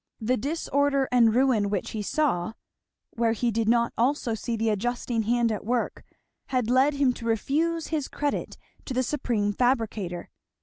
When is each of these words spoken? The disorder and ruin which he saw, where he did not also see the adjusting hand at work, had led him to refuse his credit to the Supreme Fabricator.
The 0.19 0.35
disorder 0.35 1.07
and 1.11 1.35
ruin 1.35 1.69
which 1.69 1.91
he 1.91 2.01
saw, 2.01 2.53
where 3.11 3.33
he 3.33 3.51
did 3.51 3.69
not 3.69 3.93
also 3.95 4.33
see 4.33 4.55
the 4.57 4.69
adjusting 4.69 5.21
hand 5.21 5.51
at 5.51 5.63
work, 5.63 6.03
had 6.47 6.71
led 6.71 6.95
him 6.95 7.13
to 7.13 7.25
refuse 7.27 7.89
his 7.89 8.07
credit 8.07 8.57
to 8.85 8.95
the 8.95 9.03
Supreme 9.03 9.53
Fabricator. 9.53 10.31